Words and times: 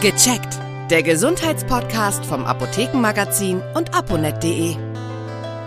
Gecheckt. 0.00 0.58
Der 0.90 1.02
Gesundheitspodcast 1.02 2.26
vom 2.26 2.44
Apothekenmagazin 2.44 3.62
und 3.74 3.94
aponet.de. 3.94 4.76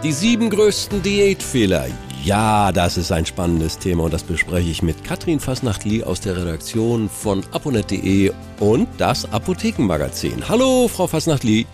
Die 0.04 0.12
sieben 0.12 0.52
größten 0.52 1.02
Diätfehler. 1.02 1.88
Ja, 2.24 2.71
das 2.71 2.98
ist 2.98 3.11
ein 3.11 3.25
spannendes 3.25 3.79
Thema 3.79 4.03
und 4.03 4.13
das 4.13 4.21
bespreche 4.21 4.69
ich 4.69 4.83
mit 4.83 5.03
Katrin 5.03 5.40
Fasnachtli 5.40 6.03
aus 6.03 6.21
der 6.21 6.37
Redaktion 6.37 7.09
von 7.09 7.43
aponet.de 7.51 8.32
und 8.59 8.88
das 9.00 9.32
Apothekenmagazin. 9.32 10.48
Hallo, 10.48 10.88
Frau 10.88 11.07
Fasnachtli. 11.07 11.66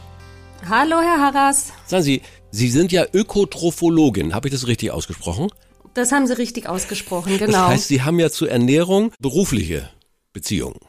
Hallo, 0.70 0.98
Herr 1.02 1.20
Harras. 1.20 1.74
Sagen 1.86 2.04
Sie, 2.04 2.22
Sie 2.52 2.70
sind 2.70 2.94
ja 2.94 3.06
Ökotrophologin. 3.12 4.34
Habe 4.34 4.48
ich 4.48 4.54
das 4.54 4.68
richtig 4.68 4.92
ausgesprochen? 4.92 5.50
Das 5.96 6.14
haben 6.14 6.28
Sie 6.28 6.38
richtig 6.38 6.70
ausgesprochen, 6.70 7.38
genau. 7.38 7.52
Das 7.52 7.68
heißt, 7.68 7.88
Sie 7.90 8.04
haben 8.04 8.20
ja 8.20 8.30
zur 8.30 8.50
Ernährung 8.50 9.12
berufliche 9.20 9.90
Beziehungen. 10.32 10.80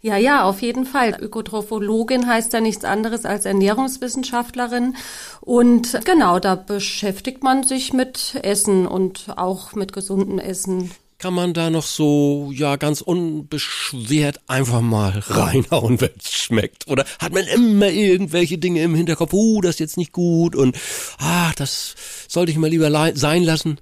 Ja, 0.00 0.16
ja, 0.16 0.44
auf 0.44 0.60
jeden 0.60 0.84
Fall. 0.84 1.16
Ökotrophologin 1.20 2.26
heißt 2.26 2.52
ja 2.52 2.60
nichts 2.60 2.84
anderes 2.84 3.24
als 3.24 3.44
Ernährungswissenschaftlerin. 3.44 4.96
Und 5.40 5.98
genau, 6.04 6.38
da 6.38 6.54
beschäftigt 6.54 7.42
man 7.42 7.62
sich 7.62 7.92
mit 7.92 8.38
Essen 8.42 8.86
und 8.86 9.26
auch 9.36 9.72
mit 9.74 9.92
gesunden 9.92 10.38
Essen. 10.38 10.90
Kann 11.18 11.32
man 11.32 11.54
da 11.54 11.70
noch 11.70 11.84
so, 11.84 12.50
ja, 12.52 12.76
ganz 12.76 13.00
unbeschwert 13.00 14.40
einfach 14.46 14.82
mal 14.82 15.22
reinhauen, 15.26 15.98
wenn 16.00 16.10
es 16.18 16.32
schmeckt? 16.32 16.86
Oder 16.88 17.06
hat 17.18 17.32
man 17.32 17.46
immer 17.46 17.88
irgendwelche 17.88 18.58
Dinge 18.58 18.82
im 18.82 18.94
Hinterkopf, 18.94 19.32
uh, 19.32 19.60
das 19.62 19.76
ist 19.76 19.80
jetzt 19.80 19.96
nicht 19.96 20.12
gut 20.12 20.54
und, 20.54 20.76
ah, 21.18 21.52
das 21.56 21.94
sollte 22.28 22.52
ich 22.52 22.58
mal 22.58 22.68
lieber 22.68 22.90
sein 23.14 23.42
lassen? 23.42 23.80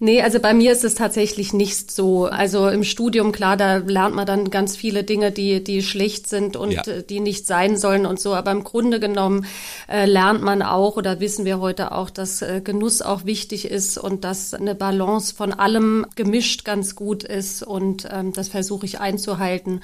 Nee, 0.00 0.22
also 0.22 0.40
bei 0.40 0.54
mir 0.54 0.72
ist 0.72 0.84
es 0.84 0.94
tatsächlich 0.94 1.52
nicht 1.52 1.90
so. 1.90 2.26
Also 2.26 2.68
im 2.68 2.84
Studium, 2.84 3.32
klar, 3.32 3.56
da 3.56 3.76
lernt 3.76 4.14
man 4.14 4.26
dann 4.26 4.50
ganz 4.50 4.76
viele 4.76 5.04
Dinge, 5.04 5.32
die, 5.32 5.62
die 5.62 5.82
schlecht 5.82 6.28
sind 6.28 6.56
und 6.56 6.72
ja. 6.72 6.82
Die 6.82 7.20
nicht 7.20 7.46
sein 7.46 7.76
sollen 7.76 8.06
und 8.06 8.20
so. 8.20 8.34
Aber 8.34 8.50
im 8.50 8.64
Grunde 8.64 9.00
genommen 9.00 9.46
äh, 9.88 10.06
lernt 10.06 10.42
man 10.42 10.62
auch 10.62 10.96
oder 10.96 11.20
wissen 11.20 11.44
wir 11.44 11.60
heute 11.60 11.92
auch, 11.92 12.10
dass 12.10 12.42
äh, 12.42 12.60
Genuss 12.62 13.02
auch 13.02 13.24
wichtig 13.24 13.70
ist 13.70 13.98
und 13.98 14.24
dass 14.24 14.54
eine 14.54 14.74
Balance 14.74 15.34
von 15.34 15.52
allem 15.52 16.06
gemischt 16.16 16.64
ganz 16.64 16.94
gut 16.94 17.24
ist. 17.24 17.62
Und 17.62 18.08
ähm, 18.10 18.32
das 18.32 18.48
versuche 18.48 18.86
ich 18.86 19.00
einzuhalten. 19.00 19.80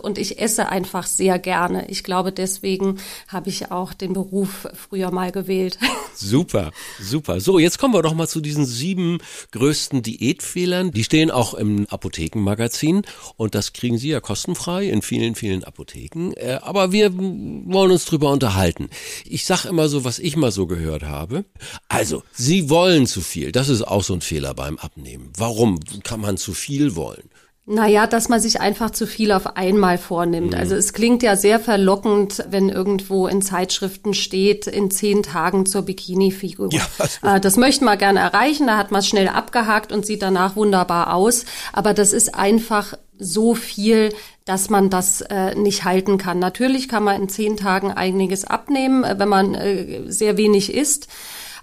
Und 0.00 0.18
ich 0.18 0.40
esse 0.40 0.68
einfach 0.68 1.06
sehr 1.06 1.38
gerne. 1.38 1.88
Ich 1.88 2.04
glaube, 2.04 2.32
deswegen 2.32 2.98
habe 3.28 3.48
ich 3.48 3.70
auch 3.70 3.92
den 3.92 4.12
Beruf 4.12 4.68
früher 4.74 5.10
mal 5.10 5.32
gewählt. 5.32 5.78
Super, 6.20 6.72
super. 7.00 7.38
So, 7.38 7.60
jetzt 7.60 7.78
kommen 7.78 7.94
wir 7.94 8.02
doch 8.02 8.12
mal 8.12 8.26
zu 8.26 8.40
diesen 8.40 8.66
sieben 8.66 9.18
größten 9.52 10.02
Diätfehlern. 10.02 10.90
Die 10.90 11.04
stehen 11.04 11.30
auch 11.30 11.54
im 11.54 11.86
Apothekenmagazin 11.86 13.02
und 13.36 13.54
das 13.54 13.72
kriegen 13.72 13.98
Sie 13.98 14.08
ja 14.08 14.20
kostenfrei 14.20 14.88
in 14.88 15.02
vielen, 15.02 15.34
vielen 15.34 15.64
Apotheken. 15.64 16.32
Äh, 16.36 16.58
aber 16.62 16.92
wir 16.92 17.16
wollen 17.16 17.92
uns 17.92 18.04
drüber 18.04 18.30
unterhalten. 18.30 18.90
Ich 19.24 19.44
sag 19.44 19.64
immer 19.64 19.88
so, 19.88 20.04
was 20.04 20.18
ich 20.18 20.36
mal 20.36 20.52
so 20.52 20.66
gehört 20.66 21.02
habe. 21.02 21.44
Also, 21.88 22.22
Sie 22.32 22.70
wollen 22.70 23.06
zu 23.06 23.20
viel. 23.20 23.52
Das 23.52 23.68
ist 23.68 23.82
auch 23.82 24.02
so 24.02 24.14
ein 24.14 24.20
Fehler 24.20 24.54
beim 24.54 24.78
Abnehmen. 24.78 25.32
Warum 25.36 25.80
kann 26.02 26.20
man 26.20 26.36
zu 26.36 26.54
viel 26.54 26.96
wollen? 26.96 27.30
Naja, 27.70 28.06
dass 28.06 28.30
man 28.30 28.40
sich 28.40 28.62
einfach 28.62 28.90
zu 28.90 29.06
viel 29.06 29.30
auf 29.30 29.58
einmal 29.58 29.98
vornimmt. 29.98 30.52
Mhm. 30.52 30.58
Also 30.58 30.74
es 30.74 30.94
klingt 30.94 31.22
ja 31.22 31.36
sehr 31.36 31.60
verlockend, 31.60 32.44
wenn 32.48 32.70
irgendwo 32.70 33.26
in 33.26 33.42
Zeitschriften 33.42 34.14
steht, 34.14 34.66
in 34.66 34.90
zehn 34.90 35.22
Tagen 35.22 35.66
zur 35.66 35.82
Bikini-Figur. 35.82 36.70
Ja. 36.72 36.86
Äh, 37.22 37.40
das 37.40 37.56
möchten 37.58 37.84
wir 37.84 37.98
gerne 37.98 38.20
erreichen, 38.20 38.66
da 38.68 38.78
hat 38.78 38.90
man 38.90 39.00
es 39.00 39.06
schnell 39.06 39.28
abgehakt 39.28 39.92
und 39.92 40.06
sieht 40.06 40.22
danach 40.22 40.56
wunderbar 40.56 41.12
aus. 41.12 41.44
Aber 41.72 41.92
das 41.92 42.14
ist 42.14 42.34
einfach 42.34 42.94
so 43.18 43.54
viel, 43.54 44.14
dass 44.46 44.70
man 44.70 44.88
das 44.88 45.20
äh, 45.20 45.54
nicht 45.54 45.84
halten 45.84 46.16
kann. 46.16 46.38
Natürlich 46.38 46.88
kann 46.88 47.04
man 47.04 47.20
in 47.20 47.28
zehn 47.28 47.58
Tagen 47.58 47.92
einiges 47.92 48.44
abnehmen, 48.44 49.04
äh, 49.04 49.18
wenn 49.18 49.28
man 49.28 49.54
äh, 49.54 50.04
sehr 50.06 50.38
wenig 50.38 50.72
isst. 50.72 51.08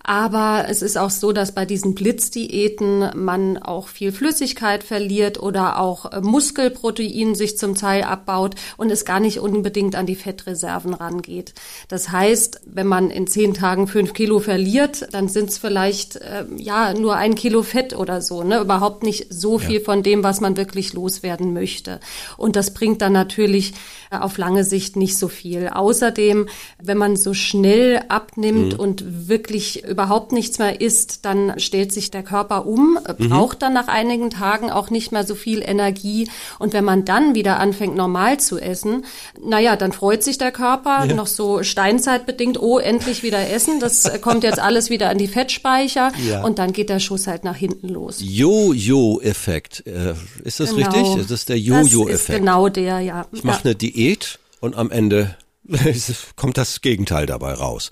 Aber 0.08 0.66
es 0.70 0.84
ist 0.84 1.00
auch 1.00 1.10
so, 1.10 1.32
dass 1.32 1.52
bei 1.52 1.66
diesen 1.66 1.96
Blitzdiäten 1.96 3.10
man 3.16 3.58
auch 3.58 3.88
viel 3.88 4.12
Flüssigkeit 4.12 4.84
verliert 4.84 5.42
oder 5.42 5.80
auch 5.80 6.12
äh, 6.12 6.22
Muskelprotein 6.22 7.34
sich 7.34 7.58
zum 7.58 7.74
Teil 7.74 8.04
abbaut 8.04 8.54
und 8.78 8.92
es 8.92 9.04
gar 9.04 9.20
nicht 9.20 9.40
unbedingt 9.40 9.96
an 9.96 10.06
die 10.06 10.16
Fettreserven 10.16 10.94
rangeht. 10.94 11.56
Das 11.88 12.12
heißt, 12.12 12.62
wenn 12.68 12.86
man 12.86 13.10
in 13.10 13.26
zehn 13.26 13.56
Tagen 13.56 13.88
fünf 13.88 14.14
Kilo 14.14 14.38
verliert, 14.38 15.08
dann 15.12 15.28
sind 15.28 15.50
es 15.50 15.58
vielleicht 15.58 16.18
äh, 16.18 16.46
ja 16.56 16.94
nur 16.94 17.16
ein 17.16 17.34
Kilo 17.34 17.64
Fett 17.64 17.98
oder 17.98 18.22
so, 18.22 18.44
ne? 18.44 18.60
Überhaupt 18.60 19.02
nicht 19.02 19.34
so 19.34 19.58
viel 19.58 19.80
ja. 19.80 19.86
von 19.86 20.04
dem, 20.04 20.24
was 20.24 20.40
man 20.40 20.56
wirklich 20.56 20.94
loswerden 20.94 21.52
möchte. 21.52 22.00
Und 22.38 22.56
das 22.56 22.76
bringt 22.76 23.02
dann 23.02 23.14
natürlich 23.14 23.74
äh, 24.12 24.18
auf 24.18 24.38
lange 24.38 24.66
Sicht 24.66 24.98
nicht 24.98 25.18
so 25.18 25.30
viel. 25.30 25.70
Außerdem, 25.70 26.48
wenn 26.80 26.98
man 27.00 27.16
so 27.16 27.34
schnell 27.34 28.04
abnimmt 28.08 28.74
mhm. 28.74 28.80
und 28.80 29.28
wirklich 29.28 29.84
überhaupt 29.96 30.34
nichts 30.34 30.60
mehr 30.60 30.82
isst, 30.82 31.24
dann 31.24 31.58
stellt 31.58 31.94
sich 31.94 32.12
der 32.12 32.22
Körper 32.22 32.66
um, 32.66 33.00
mhm. 33.18 33.30
braucht 33.30 33.62
dann 33.62 33.74
nach 33.74 33.88
einigen 33.88 34.30
Tagen 34.30 34.70
auch 34.70 34.90
nicht 34.90 35.14
mehr 35.14 35.26
so 35.26 35.36
viel 35.36 35.62
Energie. 35.66 36.30
Und 36.60 36.74
wenn 36.74 36.84
man 36.84 37.06
dann 37.06 37.34
wieder 37.34 37.60
anfängt, 37.60 37.96
normal 37.96 38.38
zu 38.42 38.60
essen, 38.60 39.06
naja, 39.42 39.78
dann 39.78 39.94
freut 39.94 40.22
sich 40.22 40.38
der 40.38 40.52
Körper 40.52 41.06
ja. 41.06 41.14
noch 41.14 41.28
so 41.28 41.64
steinzeitbedingt, 41.64 42.60
oh, 42.62 42.78
endlich 42.78 43.24
wieder 43.24 43.50
essen. 43.50 43.80
Das 43.80 44.12
kommt 44.22 44.44
jetzt 44.44 44.60
alles 44.60 44.90
wieder 44.90 45.10
an 45.10 45.18
die 45.18 45.28
Fettspeicher. 45.28 46.12
Ja. 46.28 46.44
Und 46.44 46.60
dann 46.60 46.74
geht 46.74 46.90
der 46.90 47.00
Schuss 47.00 47.28
halt 47.28 47.46
nach 47.46 47.56
hinten 47.56 47.88
los. 47.88 48.18
Jojo-Effekt. 48.20 49.88
Äh, 49.88 50.16
ist 50.44 50.60
das 50.60 50.76
genau. 50.76 50.90
richtig? 50.90 51.22
Das 51.22 51.32
ist 51.32 51.48
der 51.48 51.60
Jojo-Effekt. 51.60 52.40
Genau 52.40 52.68
der, 52.68 53.00
ja. 53.00 53.28
Ich 53.32 53.46
mache 53.46 53.60
ja. 53.60 53.66
eine 53.66 53.76
Diät 53.76 54.40
und 54.60 54.76
am 54.76 54.92
Ende 54.92 55.38
kommt 56.36 56.58
das 56.58 56.82
Gegenteil 56.82 57.26
dabei 57.26 57.54
raus. 57.54 57.92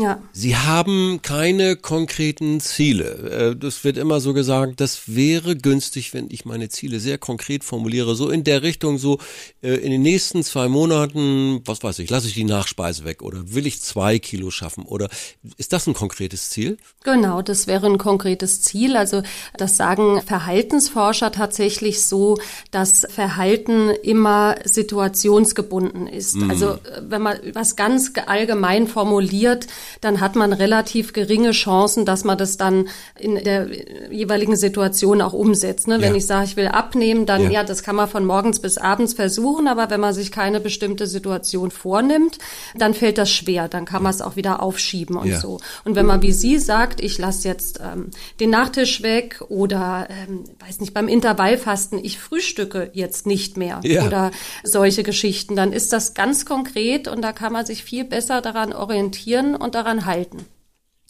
Ja. 0.00 0.22
Sie 0.32 0.56
haben 0.56 1.20
keine 1.22 1.76
konkreten 1.76 2.60
Ziele. 2.60 3.52
Äh, 3.52 3.56
das 3.56 3.84
wird 3.84 3.96
immer 3.96 4.20
so 4.20 4.34
gesagt, 4.34 4.80
das 4.80 5.02
wäre 5.06 5.56
günstig, 5.56 6.14
wenn 6.14 6.28
ich 6.30 6.44
meine 6.44 6.68
Ziele 6.68 7.00
sehr 7.00 7.18
konkret 7.18 7.64
formuliere. 7.64 8.14
So 8.14 8.30
in 8.30 8.44
der 8.44 8.62
Richtung, 8.62 8.98
so 8.98 9.18
äh, 9.62 9.74
in 9.74 9.90
den 9.90 10.02
nächsten 10.02 10.42
zwei 10.42 10.68
Monaten, 10.68 11.60
was 11.64 11.82
weiß 11.82 11.98
ich, 12.00 12.10
lasse 12.10 12.28
ich 12.28 12.34
die 12.34 12.44
Nachspeise 12.44 13.04
weg 13.04 13.22
oder 13.22 13.54
will 13.54 13.66
ich 13.66 13.80
zwei 13.80 14.18
Kilo 14.18 14.50
schaffen 14.50 14.84
oder 14.84 15.08
ist 15.56 15.72
das 15.72 15.86
ein 15.86 15.94
konkretes 15.94 16.50
Ziel? 16.50 16.78
Genau, 17.04 17.42
das 17.42 17.66
wäre 17.66 17.86
ein 17.86 17.98
konkretes 17.98 18.62
Ziel. 18.62 18.96
Also 18.96 19.22
das 19.56 19.76
sagen 19.76 20.22
Verhaltensforscher 20.22 21.32
tatsächlich 21.32 22.02
so, 22.02 22.38
dass 22.70 23.06
Verhalten 23.08 23.90
immer 23.90 24.56
situationsgebunden 24.64 26.06
ist. 26.06 26.36
Mhm. 26.36 26.50
Also 26.50 26.78
wenn 27.00 27.22
man 27.22 27.38
was 27.52 27.76
ganz 27.76 28.12
allgemein 28.26 28.86
formuliert, 28.86 29.66
dann 30.00 30.20
hat 30.20 30.36
man 30.36 30.52
relativ 30.52 31.12
geringe 31.12 31.52
Chancen, 31.52 32.04
dass 32.04 32.24
man 32.24 32.38
das 32.38 32.56
dann 32.56 32.88
in 33.18 33.42
der 33.42 33.68
jeweiligen 34.10 34.56
Situation 34.56 35.20
auch 35.20 35.32
umsetzt. 35.32 35.88
Ne? 35.88 36.00
Wenn 36.00 36.12
ja. 36.12 36.16
ich 36.16 36.26
sage, 36.26 36.46
ich 36.46 36.56
will 36.56 36.68
abnehmen, 36.68 37.26
dann 37.26 37.44
ja. 37.44 37.50
ja, 37.50 37.64
das 37.64 37.82
kann 37.82 37.96
man 37.96 38.08
von 38.08 38.24
morgens 38.24 38.60
bis 38.60 38.78
abends 38.78 39.14
versuchen, 39.14 39.68
aber 39.68 39.90
wenn 39.90 40.00
man 40.00 40.14
sich 40.14 40.32
keine 40.32 40.60
bestimmte 40.60 41.06
Situation 41.06 41.70
vornimmt, 41.70 42.38
dann 42.76 42.94
fällt 42.94 43.18
das 43.18 43.30
schwer. 43.30 43.68
Dann 43.68 43.84
kann 43.84 44.02
man 44.02 44.10
es 44.10 44.20
auch 44.20 44.36
wieder 44.36 44.62
aufschieben 44.62 45.16
und 45.16 45.28
ja. 45.28 45.40
so. 45.40 45.60
Und 45.84 45.96
wenn 45.96 46.06
man 46.06 46.22
wie 46.22 46.32
sie 46.32 46.58
sagt, 46.58 47.00
ich 47.00 47.18
lasse 47.18 47.48
jetzt 47.48 47.80
ähm, 47.80 48.10
den 48.40 48.50
Nachtisch 48.50 49.02
weg 49.02 49.42
oder 49.48 50.08
ähm, 50.10 50.44
weiß 50.60 50.80
nicht 50.80 50.94
beim 50.94 51.08
Intervallfasten, 51.08 52.04
ich 52.04 52.18
frühstücke 52.18 52.90
jetzt 52.92 53.26
nicht 53.26 53.56
mehr 53.56 53.80
oder 54.06 54.30
solche 54.62 55.02
Geschichten, 55.02 55.56
dann 55.56 55.72
ist 55.72 55.92
das 55.92 56.14
ganz 56.14 56.44
konkret 56.44 57.08
und 57.08 57.22
da 57.22 57.32
kann 57.32 57.52
man 57.52 57.66
sich 57.66 57.84
viel 57.84 58.04
besser 58.04 58.40
daran 58.40 58.72
orientieren 58.72 59.54
und 59.66 59.74
daran 59.74 60.06
halten. 60.06 60.46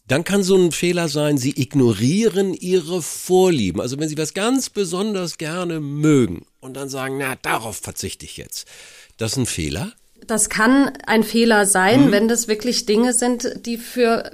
Dann 0.09 0.23
kann 0.23 0.43
so 0.43 0.57
ein 0.57 0.71
Fehler 0.71 1.09
sein, 1.09 1.37
Sie 1.37 1.61
ignorieren 1.61 2.55
Ihre 2.55 3.03
Vorlieben. 3.03 3.81
Also 3.81 3.99
wenn 3.99 4.09
Sie 4.09 4.19
was 4.19 4.35
ganz 4.35 4.71
besonders 4.71 5.37
gerne 5.37 5.81
mögen 5.81 6.47
und 6.61 6.75
dann 6.75 6.89
sagen, 6.89 7.19
na, 7.19 7.35
darauf 7.43 7.77
verzichte 7.79 8.25
ich 8.25 8.37
jetzt. 8.37 8.69
Das 9.17 9.33
ist 9.33 9.39
ein 9.39 9.47
Fehler? 9.47 9.93
Das 10.27 10.49
kann 10.49 10.93
ein 11.07 11.25
Fehler 11.25 11.67
sein, 11.67 12.07
mhm. 12.07 12.13
wenn 12.13 12.29
das 12.29 12.49
wirklich 12.49 12.87
Dinge 12.87 13.13
sind, 13.13 13.67
die 13.67 13.79
für 13.79 14.33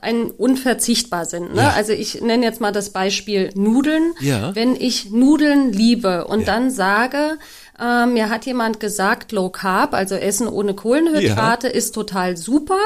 einen 0.00 0.30
unverzichtbar 0.30 1.26
sind. 1.26 1.54
Ne? 1.54 1.62
Ja. 1.62 1.70
Also 1.72 1.92
ich 1.92 2.22
nenne 2.22 2.44
jetzt 2.44 2.60
mal 2.60 2.72
das 2.72 2.90
Beispiel 2.90 3.50
Nudeln. 3.54 4.14
Ja. 4.20 4.54
Wenn 4.54 4.74
ich 4.74 5.10
Nudeln 5.10 5.72
liebe 5.72 6.26
und 6.26 6.40
ja. 6.40 6.46
dann 6.46 6.70
sage, 6.70 7.38
äh, 7.78 8.06
mir 8.06 8.30
hat 8.30 8.46
jemand 8.46 8.80
gesagt, 8.80 9.32
Low 9.32 9.50
Carb, 9.50 9.92
also 9.92 10.14
Essen 10.14 10.48
ohne 10.48 10.74
Kohlenhydrate, 10.74 11.68
ist 11.68 11.92
total 11.92 12.36
super 12.38 12.78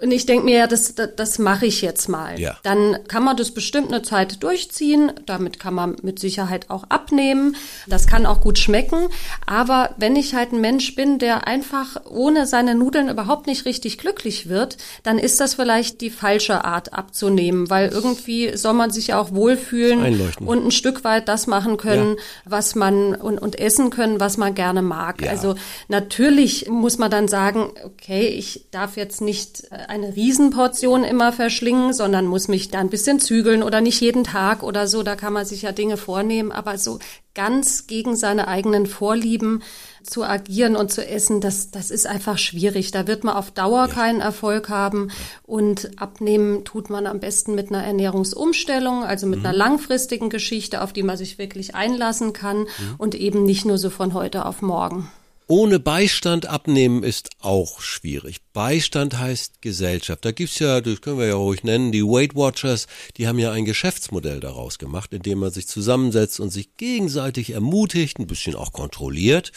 Und 0.00 0.12
ich 0.12 0.26
denke 0.26 0.44
mir, 0.44 0.58
ja, 0.58 0.66
das, 0.66 0.94
das, 0.94 1.10
das 1.16 1.38
mache 1.38 1.66
ich 1.66 1.82
jetzt 1.82 2.08
mal. 2.08 2.40
Ja. 2.40 2.56
Dann 2.62 2.98
kann 3.08 3.22
man 3.22 3.36
das 3.36 3.50
bestimmt 3.50 3.92
eine 3.92 4.02
Zeit 4.02 4.42
durchziehen. 4.42 5.12
Damit 5.26 5.60
kann 5.60 5.74
man 5.74 5.96
mit 6.02 6.18
Sicherheit 6.18 6.70
auch 6.70 6.84
abnehmen. 6.88 7.56
Das 7.86 8.06
kann 8.06 8.24
auch 8.24 8.40
gut 8.40 8.58
schmecken. 8.58 9.08
Aber 9.46 9.90
wenn 9.98 10.16
ich 10.16 10.34
halt 10.34 10.52
ein 10.52 10.60
Mensch 10.60 10.94
bin, 10.94 11.18
der 11.18 11.46
einfach 11.46 11.96
ohne 12.08 12.46
seine 12.46 12.74
Nudeln 12.74 13.08
überhaupt 13.08 13.46
nicht 13.46 13.66
richtig 13.66 13.98
glücklich 13.98 14.48
wird, 14.48 14.78
dann 15.02 15.18
ist 15.18 15.38
das 15.40 15.54
vielleicht 15.54 16.00
die 16.00 16.10
falsche 16.10 16.64
Art 16.64 16.94
abzunehmen, 16.94 17.68
weil 17.68 17.88
irgendwie 17.88 18.56
soll 18.56 18.72
man 18.72 18.90
sich 18.90 19.12
auch 19.12 19.32
wohlfühlen 19.32 20.32
und 20.40 20.66
ein 20.66 20.70
Stück 20.70 21.04
weit 21.04 21.28
das 21.28 21.46
machen 21.46 21.76
können, 21.76 22.16
ja. 22.16 22.22
was 22.46 22.74
man 22.74 23.14
und, 23.14 23.38
und 23.38 23.58
essen 23.58 23.90
können, 23.90 24.20
was 24.20 24.36
man 24.36 24.54
gerne 24.54 24.82
mag. 24.82 25.22
Ja. 25.22 25.30
Also 25.30 25.56
natürlich 25.88 26.68
muss 26.68 26.98
man 26.98 27.10
dann 27.10 27.28
sagen, 27.28 27.70
okay, 27.84 28.28
ich 28.28 28.66
darf 28.70 28.96
jetzt 28.96 29.20
nicht 29.20 29.64
äh, 29.70 29.89
eine 29.90 30.14
Riesenportion 30.14 31.02
immer 31.02 31.32
verschlingen, 31.32 31.92
sondern 31.92 32.26
muss 32.26 32.46
mich 32.46 32.70
da 32.70 32.78
ein 32.78 32.90
bisschen 32.90 33.18
zügeln 33.18 33.64
oder 33.64 33.80
nicht 33.80 34.00
jeden 34.00 34.22
Tag 34.22 34.62
oder 34.62 34.86
so. 34.86 35.02
Da 35.02 35.16
kann 35.16 35.32
man 35.32 35.44
sich 35.44 35.62
ja 35.62 35.72
Dinge 35.72 35.96
vornehmen, 35.96 36.52
aber 36.52 36.78
so 36.78 37.00
ganz 37.34 37.88
gegen 37.88 38.14
seine 38.14 38.46
eigenen 38.46 38.86
Vorlieben 38.86 39.64
zu 40.04 40.22
agieren 40.22 40.76
und 40.76 40.92
zu 40.92 41.04
essen, 41.04 41.40
das, 41.40 41.72
das 41.72 41.90
ist 41.90 42.06
einfach 42.06 42.38
schwierig. 42.38 42.92
Da 42.92 43.08
wird 43.08 43.24
man 43.24 43.34
auf 43.34 43.50
Dauer 43.50 43.88
ja. 43.88 43.92
keinen 43.92 44.20
Erfolg 44.20 44.68
haben. 44.68 45.10
Und 45.42 46.00
abnehmen 46.00 46.64
tut 46.64 46.88
man 46.88 47.08
am 47.08 47.18
besten 47.18 47.56
mit 47.56 47.70
einer 47.70 47.82
Ernährungsumstellung, 47.82 49.02
also 49.02 49.26
mit 49.26 49.40
mhm. 49.40 49.46
einer 49.46 49.58
langfristigen 49.58 50.30
Geschichte, 50.30 50.82
auf 50.82 50.92
die 50.92 51.02
man 51.02 51.16
sich 51.16 51.36
wirklich 51.38 51.74
einlassen 51.74 52.32
kann 52.32 52.58
mhm. 52.58 52.94
und 52.96 53.16
eben 53.16 53.42
nicht 53.42 53.64
nur 53.64 53.76
so 53.76 53.90
von 53.90 54.14
heute 54.14 54.46
auf 54.46 54.62
morgen. 54.62 55.10
Ohne 55.50 55.80
Beistand 55.80 56.46
abnehmen 56.46 57.02
ist 57.02 57.30
auch 57.40 57.80
schwierig. 57.80 58.36
Beistand 58.52 59.18
heißt 59.18 59.60
Gesellschaft. 59.60 60.24
Da 60.24 60.30
gibt's 60.30 60.60
ja, 60.60 60.80
das 60.80 61.00
können 61.00 61.18
wir 61.18 61.26
ja 61.26 61.34
ruhig 61.34 61.64
nennen, 61.64 61.90
die 61.90 62.04
Weight 62.04 62.36
Watchers, 62.36 62.86
die 63.16 63.26
haben 63.26 63.40
ja 63.40 63.50
ein 63.50 63.64
Geschäftsmodell 63.64 64.38
daraus 64.38 64.78
gemacht, 64.78 65.12
indem 65.12 65.40
man 65.40 65.50
sich 65.50 65.66
zusammensetzt 65.66 66.38
und 66.38 66.50
sich 66.50 66.76
gegenseitig 66.76 67.50
ermutigt, 67.50 68.20
ein 68.20 68.28
bisschen 68.28 68.54
auch 68.54 68.72
kontrolliert. 68.72 69.50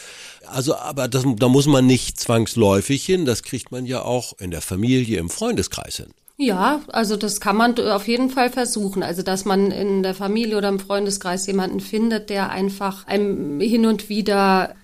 Also, 0.48 0.74
aber 0.74 1.06
das, 1.06 1.22
da 1.36 1.48
muss 1.48 1.68
man 1.68 1.86
nicht 1.86 2.18
zwangsläufig 2.18 3.06
hin, 3.06 3.24
das 3.24 3.44
kriegt 3.44 3.70
man 3.70 3.86
ja 3.86 4.02
auch 4.02 4.32
in 4.40 4.50
der 4.50 4.62
Familie, 4.62 5.20
im 5.20 5.30
Freundeskreis 5.30 5.98
hin. 5.98 6.12
Ja, 6.36 6.82
also 6.88 7.16
das 7.16 7.40
kann 7.40 7.56
man 7.56 7.78
auf 7.78 8.08
jeden 8.08 8.30
Fall 8.30 8.50
versuchen. 8.50 9.04
Also 9.04 9.22
dass 9.22 9.44
man 9.44 9.70
in 9.70 10.02
der 10.02 10.16
Familie 10.16 10.58
oder 10.58 10.70
im 10.70 10.80
Freundeskreis 10.80 11.46
jemanden 11.46 11.78
findet, 11.78 12.30
der 12.30 12.50
einfach 12.50 13.06
einem 13.06 13.60
hin 13.60 13.86
und 13.86 14.08
wieder 14.08 14.74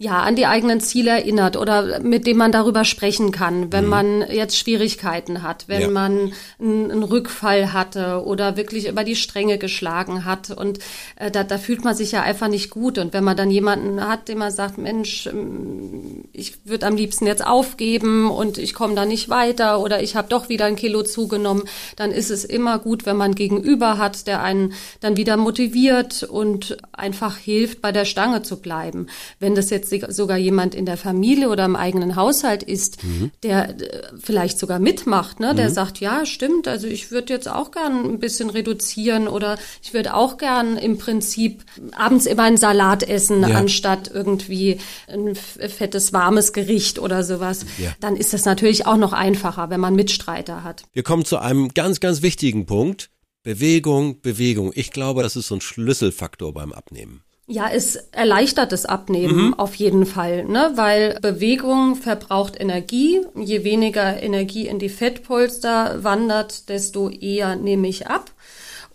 ja, 0.00 0.22
an 0.22 0.36
die 0.36 0.46
eigenen 0.46 0.80
Ziele 0.80 1.10
erinnert 1.10 1.56
oder 1.56 2.00
mit 2.00 2.24
dem 2.24 2.36
man 2.36 2.52
darüber 2.52 2.84
sprechen 2.84 3.32
kann, 3.32 3.72
wenn 3.72 3.84
mhm. 3.84 3.90
man 3.90 4.30
jetzt 4.30 4.56
Schwierigkeiten 4.56 5.42
hat, 5.42 5.64
wenn 5.66 5.80
ja. 5.80 5.88
man 5.88 6.32
einen, 6.60 7.02
Rückfall 7.02 7.72
hatte 7.72 8.22
oder 8.24 8.56
wirklich 8.56 8.86
über 8.86 9.02
die 9.02 9.16
Stränge 9.16 9.58
geschlagen 9.58 10.24
hat 10.24 10.52
und 10.52 10.78
äh, 11.16 11.32
da, 11.32 11.42
da 11.42 11.58
fühlt 11.58 11.82
man 11.82 11.96
sich 11.96 12.12
ja 12.12 12.22
einfach 12.22 12.46
nicht 12.46 12.70
gut 12.70 12.96
und 12.96 13.12
wenn 13.12 13.24
man 13.24 13.36
dann 13.36 13.50
jemanden 13.50 14.00
hat, 14.06 14.28
dem 14.28 14.38
man 14.38 14.52
sagt, 14.52 14.78
Mensch, 14.78 15.26
ähm, 15.26 16.26
ich 16.32 16.64
würde 16.64 16.86
am 16.86 16.94
liebsten 16.94 17.26
jetzt 17.26 17.44
aufgeben 17.44 18.30
und 18.30 18.56
ich 18.56 18.74
komme 18.74 18.94
da 18.94 19.04
nicht 19.04 19.28
weiter 19.28 19.80
oder 19.80 20.00
ich 20.00 20.14
habe 20.14 20.28
doch 20.28 20.48
wieder 20.48 20.66
ein 20.66 20.76
Kilo 20.76 21.02
zugenommen, 21.02 21.64
dann 21.96 22.12
ist 22.12 22.30
es 22.30 22.44
immer 22.44 22.78
gut, 22.78 23.04
wenn 23.04 23.16
man 23.16 23.34
Gegenüber 23.34 23.98
hat, 23.98 24.28
der 24.28 24.42
einen 24.44 24.74
dann 25.00 25.16
wieder 25.16 25.36
motiviert 25.36 26.22
und 26.22 26.76
einfach 26.92 27.36
hilft, 27.36 27.82
bei 27.82 27.90
der 27.90 28.04
Stange 28.04 28.42
zu 28.42 28.60
bleiben. 28.60 29.08
Wenn 29.40 29.56
das 29.56 29.70
jetzt 29.70 29.87
sogar 30.08 30.36
jemand 30.36 30.74
in 30.74 30.86
der 30.86 30.96
Familie 30.96 31.48
oder 31.48 31.64
im 31.64 31.76
eigenen 31.76 32.16
Haushalt 32.16 32.62
ist, 32.62 33.02
mhm. 33.04 33.30
der 33.42 33.70
äh, 33.70 34.02
vielleicht 34.18 34.58
sogar 34.58 34.78
mitmacht, 34.78 35.40
ne? 35.40 35.54
der 35.54 35.68
mhm. 35.68 35.74
sagt, 35.74 36.00
ja, 36.00 36.26
stimmt, 36.26 36.68
also 36.68 36.86
ich 36.86 37.10
würde 37.10 37.32
jetzt 37.32 37.48
auch 37.48 37.70
gern 37.70 38.04
ein 38.04 38.18
bisschen 38.18 38.50
reduzieren 38.50 39.28
oder 39.28 39.58
ich 39.82 39.94
würde 39.94 40.14
auch 40.14 40.38
gern 40.38 40.76
im 40.76 40.98
Prinzip 40.98 41.64
abends 41.96 42.26
immer 42.26 42.44
einen 42.44 42.56
Salat 42.56 43.02
essen, 43.02 43.42
ja. 43.42 43.56
anstatt 43.56 44.10
irgendwie 44.12 44.78
ein 45.08 45.34
fettes, 45.34 46.12
warmes 46.12 46.52
Gericht 46.52 46.98
oder 46.98 47.24
sowas. 47.24 47.66
Ja. 47.78 47.92
Dann 48.00 48.16
ist 48.16 48.32
das 48.32 48.44
natürlich 48.44 48.86
auch 48.86 48.96
noch 48.96 49.12
einfacher, 49.12 49.70
wenn 49.70 49.80
man 49.80 49.94
Mitstreiter 49.94 50.64
hat. 50.64 50.84
Wir 50.92 51.02
kommen 51.02 51.24
zu 51.24 51.38
einem 51.38 51.68
ganz, 51.74 52.00
ganz 52.00 52.22
wichtigen 52.22 52.66
Punkt. 52.66 53.10
Bewegung, 53.42 54.20
Bewegung. 54.20 54.72
Ich 54.74 54.90
glaube, 54.90 55.22
das 55.22 55.36
ist 55.36 55.46
so 55.46 55.54
ein 55.54 55.60
Schlüsselfaktor 55.60 56.52
beim 56.52 56.72
Abnehmen. 56.72 57.22
Ja, 57.50 57.70
es 57.72 57.96
erleichtert 58.12 58.72
das 58.72 58.84
Abnehmen 58.84 59.46
mhm. 59.46 59.54
auf 59.54 59.74
jeden 59.76 60.04
Fall, 60.04 60.44
ne? 60.44 60.72
weil 60.74 61.18
Bewegung 61.22 61.96
verbraucht 61.96 62.60
Energie. 62.60 63.22
Je 63.34 63.64
weniger 63.64 64.22
Energie 64.22 64.66
in 64.66 64.78
die 64.78 64.90
Fettpolster 64.90 66.04
wandert, 66.04 66.68
desto 66.68 67.08
eher 67.08 67.56
nehme 67.56 67.88
ich 67.88 68.06
ab. 68.06 68.30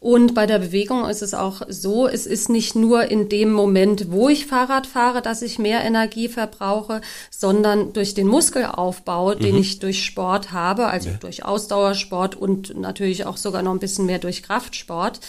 Und 0.03 0.35
bei 0.35 0.45
der 0.45 0.59
Bewegung 0.59 1.05
ist 1.05 1.21
es 1.21 1.33
auch 1.33 1.61
so, 1.69 2.09
es 2.09 2.25
ist 2.27 2.50
nicht 2.50 2.75
nur 2.75 3.05
in 3.05 3.29
dem 3.29 3.53
Moment, 3.53 4.11
wo 4.11 4.27
ich 4.27 4.45
Fahrrad 4.45 4.85
fahre, 4.85 5.21
dass 5.21 5.41
ich 5.41 5.59
mehr 5.59 5.81
Energie 5.81 6.27
verbrauche, 6.27 7.00
sondern 7.31 7.94
durch 7.94 8.13
den 8.13 8.27
Muskelaufbau, 8.27 9.33
mhm. 9.33 9.39
den 9.39 9.55
ich 9.55 9.79
durch 9.79 10.03
Sport 10.03 10.51
habe, 10.51 10.88
also 10.88 11.09
ja. 11.09 11.15
durch 11.15 11.45
Ausdauersport 11.45 12.35
und 12.35 12.77
natürlich 12.77 13.25
auch 13.25 13.38
sogar 13.38 13.63
noch 13.63 13.71
ein 13.71 13.79
bisschen 13.79 14.05
mehr 14.05 14.19
durch 14.19 14.44
Kraftsport, 14.44 15.21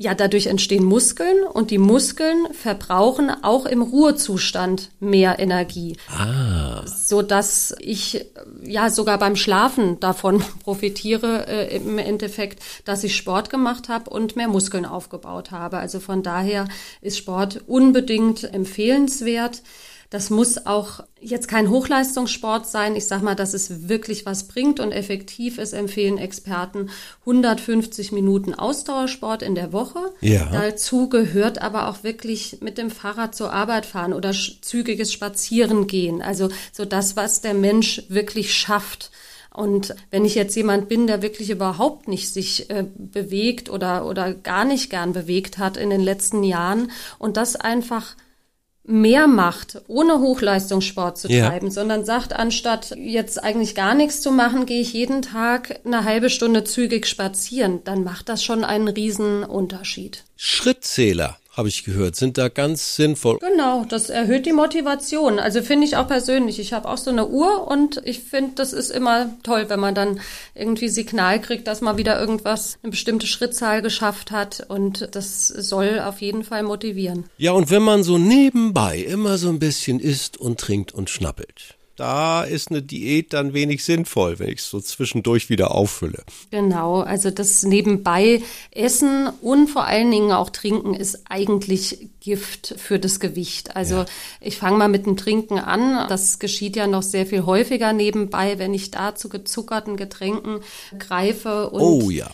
ja, 0.00 0.14
dadurch 0.14 0.46
entstehen 0.46 0.84
Muskeln 0.84 1.42
und 1.42 1.72
die 1.72 1.78
Muskeln 1.78 2.54
verbrauchen 2.54 3.32
auch 3.42 3.66
im 3.66 3.82
Ruhezustand 3.82 4.92
mehr 5.00 5.40
Energie. 5.40 5.96
Ah. 6.08 6.86
So 6.86 7.20
dass 7.20 7.74
ich 7.80 8.24
ja 8.62 8.90
sogar 8.90 9.18
beim 9.18 9.34
Schlafen 9.34 9.98
davon 9.98 10.44
profitiere 10.62 11.48
äh, 11.48 11.76
im 11.76 11.98
Endeffekt, 11.98 12.62
dass 12.84 13.02
ich 13.02 13.16
Sport 13.16 13.50
gemacht 13.50 13.88
habe 13.88 14.08
und 14.08 14.36
mehr 14.36 14.46
Muskeln 14.46 14.86
aufgebaut 14.86 15.50
habe. 15.50 15.78
Also 15.78 15.98
von 15.98 16.22
daher 16.22 16.68
ist 17.00 17.18
Sport 17.18 17.62
unbedingt 17.66 18.54
empfehlenswert. 18.54 19.62
Das 20.10 20.30
muss 20.30 20.64
auch 20.64 21.00
jetzt 21.20 21.48
kein 21.48 21.68
Hochleistungssport 21.68 22.66
sein. 22.66 22.96
Ich 22.96 23.06
sag 23.06 23.20
mal, 23.20 23.34
dass 23.34 23.52
es 23.52 23.88
wirklich 23.88 24.24
was 24.24 24.48
bringt 24.48 24.80
und 24.80 24.90
effektiv 24.90 25.58
ist, 25.58 25.74
empfehlen 25.74 26.16
Experten 26.16 26.88
150 27.20 28.12
Minuten 28.12 28.54
Ausdauersport 28.54 29.42
in 29.42 29.54
der 29.54 29.74
Woche. 29.74 29.98
Ja. 30.22 30.48
Dazu 30.50 31.10
gehört 31.10 31.60
aber 31.60 31.88
auch 31.88 32.04
wirklich 32.04 32.58
mit 32.62 32.78
dem 32.78 32.90
Fahrrad 32.90 33.34
zur 33.34 33.52
Arbeit 33.52 33.84
fahren 33.84 34.14
oder 34.14 34.32
zügiges 34.32 35.12
Spazieren 35.12 35.86
gehen. 35.86 36.22
Also 36.22 36.48
so 36.72 36.86
das, 36.86 37.16
was 37.16 37.42
der 37.42 37.54
Mensch 37.54 38.02
wirklich 38.08 38.54
schafft. 38.54 39.10
Und 39.52 39.94
wenn 40.10 40.24
ich 40.24 40.36
jetzt 40.36 40.56
jemand 40.56 40.88
bin, 40.88 41.06
der 41.06 41.20
wirklich 41.20 41.50
überhaupt 41.50 42.08
nicht 42.08 42.32
sich 42.32 42.70
äh, 42.70 42.86
bewegt 42.96 43.68
oder, 43.68 44.06
oder 44.06 44.32
gar 44.32 44.64
nicht 44.64 44.88
gern 44.88 45.12
bewegt 45.12 45.58
hat 45.58 45.76
in 45.76 45.90
den 45.90 46.00
letzten 46.00 46.44
Jahren 46.44 46.92
und 47.18 47.36
das 47.36 47.56
einfach 47.56 48.14
mehr 48.88 49.26
macht, 49.26 49.82
ohne 49.86 50.18
Hochleistungssport 50.18 51.18
zu 51.18 51.28
treiben, 51.28 51.66
ja. 51.66 51.72
sondern 51.72 52.04
sagt, 52.04 52.32
anstatt 52.32 52.94
jetzt 52.96 53.42
eigentlich 53.42 53.74
gar 53.74 53.94
nichts 53.94 54.22
zu 54.22 54.30
machen, 54.32 54.64
gehe 54.64 54.80
ich 54.80 54.94
jeden 54.94 55.20
Tag 55.20 55.80
eine 55.84 56.04
halbe 56.04 56.30
Stunde 56.30 56.64
zügig 56.64 57.06
spazieren, 57.06 57.84
dann 57.84 58.02
macht 58.02 58.30
das 58.30 58.42
schon 58.42 58.64
einen 58.64 58.88
riesen 58.88 59.44
Unterschied. 59.44 60.24
Schrittzähler 60.36 61.36
habe 61.58 61.68
ich 61.68 61.82
gehört, 61.82 62.14
sind 62.14 62.38
da 62.38 62.48
ganz 62.48 62.94
sinnvoll. 62.94 63.38
Genau, 63.40 63.84
das 63.84 64.10
erhöht 64.10 64.46
die 64.46 64.52
Motivation. 64.52 65.40
Also 65.40 65.60
finde 65.60 65.88
ich 65.88 65.96
auch 65.96 66.06
persönlich. 66.06 66.60
Ich 66.60 66.72
habe 66.72 66.88
auch 66.88 66.96
so 66.96 67.10
eine 67.10 67.26
Uhr 67.26 67.66
und 67.66 68.00
ich 68.04 68.20
finde, 68.20 68.52
das 68.54 68.72
ist 68.72 68.90
immer 68.90 69.30
toll, 69.42 69.64
wenn 69.68 69.80
man 69.80 69.96
dann 69.96 70.20
irgendwie 70.54 70.88
Signal 70.88 71.40
kriegt, 71.40 71.66
dass 71.66 71.80
man 71.80 71.98
wieder 71.98 72.18
irgendwas, 72.18 72.78
eine 72.84 72.92
bestimmte 72.92 73.26
Schrittzahl 73.26 73.82
geschafft 73.82 74.30
hat 74.30 74.66
und 74.68 75.08
das 75.16 75.48
soll 75.48 75.98
auf 75.98 76.20
jeden 76.20 76.44
Fall 76.44 76.62
motivieren. 76.62 77.24
Ja, 77.38 77.50
und 77.50 77.72
wenn 77.72 77.82
man 77.82 78.04
so 78.04 78.18
nebenbei 78.18 78.98
immer 78.98 79.36
so 79.36 79.48
ein 79.48 79.58
bisschen 79.58 79.98
isst 79.98 80.36
und 80.36 80.60
trinkt 80.60 80.94
und 80.94 81.10
schnappelt 81.10 81.77
da 81.98 82.44
ist 82.44 82.70
eine 82.70 82.80
Diät 82.80 83.32
dann 83.32 83.54
wenig 83.54 83.84
sinnvoll, 83.84 84.38
wenn 84.38 84.50
ich 84.50 84.60
es 84.60 84.70
so 84.70 84.80
zwischendurch 84.80 85.50
wieder 85.50 85.72
auffülle. 85.72 86.22
Genau, 86.52 87.00
also 87.00 87.30
das 87.30 87.64
nebenbei 87.64 88.40
Essen 88.70 89.28
und 89.42 89.68
vor 89.68 89.84
allen 89.84 90.08
Dingen 90.10 90.30
auch 90.30 90.50
Trinken 90.50 90.94
ist 90.94 91.22
eigentlich 91.28 92.08
Gift 92.20 92.76
für 92.78 93.00
das 93.00 93.18
Gewicht. 93.18 93.74
Also 93.74 93.96
ja. 93.96 94.06
ich 94.40 94.56
fange 94.58 94.78
mal 94.78 94.88
mit 94.88 95.06
dem 95.06 95.16
Trinken 95.16 95.58
an. 95.58 96.08
Das 96.08 96.38
geschieht 96.38 96.76
ja 96.76 96.86
noch 96.86 97.02
sehr 97.02 97.26
viel 97.26 97.46
häufiger 97.46 97.92
nebenbei, 97.92 98.60
wenn 98.60 98.74
ich 98.74 98.92
da 98.92 99.16
zu 99.16 99.28
gezuckerten 99.28 99.96
Getränken 99.96 100.60
greife. 101.00 101.70
Und 101.70 101.80
oh 101.80 102.10
ja. 102.10 102.30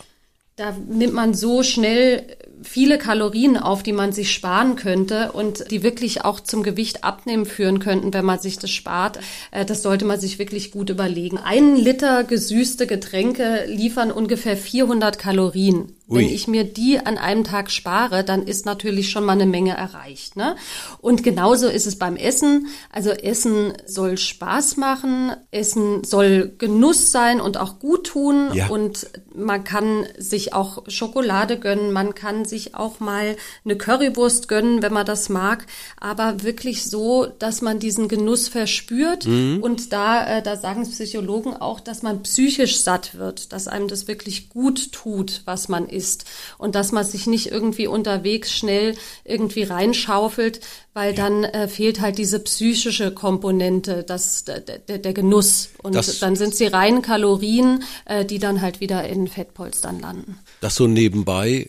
Da 0.57 0.75
nimmt 0.87 1.13
man 1.13 1.33
so 1.33 1.63
schnell 1.63 2.37
viele 2.63 2.97
Kalorien 2.97 3.57
auf, 3.57 3.83
die 3.83 3.93
man 3.93 4.11
sich 4.11 4.33
sparen 4.33 4.75
könnte 4.75 5.31
und 5.31 5.71
die 5.71 5.83
wirklich 5.83 6.25
auch 6.25 6.39
zum 6.39 6.63
Gewicht 6.63 7.03
abnehmen 7.03 7.45
führen 7.45 7.79
könnten, 7.79 8.13
wenn 8.13 8.25
man 8.25 8.39
sich 8.39 8.57
das 8.57 8.71
spart. 8.71 9.19
Äh, 9.51 9.65
das 9.65 9.81
sollte 9.81 10.05
man 10.05 10.19
sich 10.19 10.39
wirklich 10.39 10.71
gut 10.71 10.89
überlegen. 10.89 11.37
Ein 11.37 11.75
Liter 11.75 12.23
gesüßte 12.23 12.87
Getränke 12.87 13.65
liefern 13.67 14.11
ungefähr 14.11 14.57
400 14.57 15.19
Kalorien. 15.19 15.95
Ui. 16.07 16.19
Wenn 16.19 16.29
ich 16.29 16.47
mir 16.47 16.63
die 16.63 16.99
an 16.99 17.17
einem 17.17 17.43
Tag 17.43 17.71
spare, 17.71 18.23
dann 18.23 18.43
ist 18.43 18.67
natürlich 18.67 19.09
schon 19.09 19.25
mal 19.25 19.33
eine 19.33 19.47
Menge 19.47 19.75
erreicht. 19.75 20.35
Ne? 20.35 20.55
Und 20.99 21.23
genauso 21.23 21.67
ist 21.67 21.87
es 21.87 21.97
beim 21.97 22.15
Essen. 22.15 22.67
Also 22.91 23.09
Essen 23.09 23.73
soll 23.87 24.19
Spaß 24.19 24.77
machen, 24.77 25.35
Essen 25.49 26.03
soll 26.03 26.53
Genuss 26.59 27.11
sein 27.11 27.41
und 27.41 27.57
auch 27.57 27.79
gut 27.79 28.05
tun. 28.07 28.49
Ja. 28.53 28.67
Und 28.67 29.07
man 29.33 29.63
kann 29.63 30.05
sich 30.19 30.53
auch 30.53 30.83
Schokolade 30.89 31.59
gönnen, 31.59 31.91
man 31.91 32.13
kann 32.13 32.44
sich 32.45 32.75
auch 32.75 32.99
mal 32.99 33.35
eine 33.63 33.75
Currywurst 33.75 34.47
gönnen, 34.47 34.81
wenn 34.81 34.93
man 34.93 35.05
das 35.05 35.29
mag. 35.29 35.65
Aber 35.99 36.43
wirklich 36.43 36.85
so, 36.85 37.25
dass 37.39 37.61
man 37.61 37.79
diesen 37.79 38.07
Genuss 38.07 38.47
verspürt. 38.47 39.25
Mhm. 39.25 39.61
Und 39.61 39.91
da, 39.91 40.37
äh, 40.37 40.41
da 40.41 40.55
sagen 40.55 40.89
Psychologen 40.89 41.53
auch, 41.53 41.79
dass 41.79 42.03
man 42.03 42.23
psychisch 42.23 42.79
satt 42.79 43.17
wird, 43.17 43.51
dass 43.53 43.67
einem 43.67 43.87
das 43.87 44.07
wirklich 44.07 44.49
gut 44.49 44.91
tut, 44.91 45.41
was 45.45 45.67
man 45.67 45.87
ist 45.87 46.25
und 46.57 46.75
dass 46.75 46.91
man 46.91 47.05
sich 47.05 47.27
nicht 47.27 47.51
irgendwie 47.51 47.87
unterwegs 47.87 48.51
schnell 48.51 48.95
irgendwie 49.23 49.63
reinschaufelt, 49.63 50.61
weil 50.95 51.13
dann 51.13 51.43
äh, 51.43 51.67
fehlt 51.67 51.99
halt 51.99 52.17
diese 52.17 52.39
psychische 52.39 53.11
Komponente, 53.11 54.03
das, 54.03 54.45
der, 54.45 54.61
der, 54.61 54.97
der 54.97 55.13
Genuss. 55.13 55.69
Und 55.83 55.93
das, 55.93 56.19
dann 56.19 56.37
sind 56.37 56.55
sie 56.55 56.67
rein 56.67 57.01
Kalorien, 57.01 57.83
äh, 58.05 58.23
die 58.23 58.39
dann 58.39 58.61
halt 58.61 58.79
wieder 58.79 59.05
in 59.07 59.27
Fettpolstern 59.27 59.99
landen. 59.99 60.39
Das 60.61 60.75
so 60.75 60.87
nebenbei 60.87 61.67